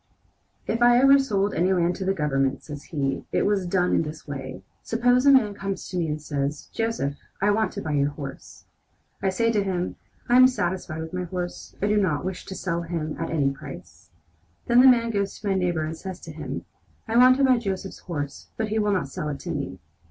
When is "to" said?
1.97-2.05, 5.89-5.97, 7.73-7.83, 9.51-9.63, 12.47-12.55, 15.37-15.47, 16.21-16.31, 17.37-17.43, 19.41-19.51